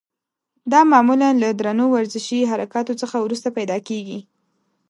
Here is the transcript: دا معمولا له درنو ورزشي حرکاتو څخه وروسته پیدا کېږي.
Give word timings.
دا 0.71 0.79
معمولا 0.91 1.29
له 1.41 1.49
درنو 1.59 1.85
ورزشي 1.95 2.39
حرکاتو 2.51 2.93
څخه 3.01 3.15
وروسته 3.21 3.47
پیدا 3.57 3.77
کېږي. 3.87 4.19